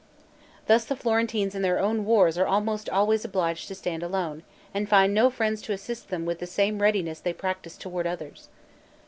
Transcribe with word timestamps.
Thus 0.65 0.83
the 0.83 0.95
Florentines 0.95 1.53
in 1.53 1.61
their 1.61 1.77
own 1.77 2.05
wars 2.05 2.35
are 2.35 2.47
almost 2.47 2.89
always 2.89 3.23
obliged 3.23 3.67
to 3.67 3.75
stand 3.75 4.01
alone, 4.01 4.41
and 4.73 4.89
find 4.89 5.13
no 5.13 5.29
friends 5.29 5.61
to 5.61 5.73
assist 5.73 6.09
them 6.09 6.25
with 6.25 6.39
the 6.39 6.47
same 6.47 6.81
readiness 6.81 7.19
they 7.19 7.33
practice 7.33 7.77
toward 7.77 8.07
others. 8.07 8.49